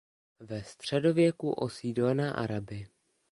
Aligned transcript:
Ve 0.39 0.63
středověku 0.63 1.51
osídlena 1.53 2.31
Araby. 2.31 2.87